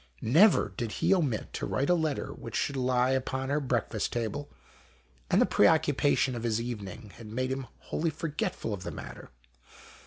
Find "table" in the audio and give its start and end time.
4.11-4.49